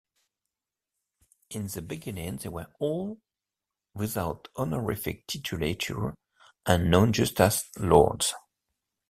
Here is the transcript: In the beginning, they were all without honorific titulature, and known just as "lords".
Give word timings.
In 1.51 1.67
the 1.67 1.83
beginning, 1.83 2.37
they 2.37 2.49
were 2.49 2.65
all 2.79 3.19
without 3.93 4.47
honorific 4.57 5.27
titulature, 5.27 6.15
and 6.65 6.89
known 6.89 7.13
just 7.13 7.39
as 7.39 7.65
"lords". 7.77 8.33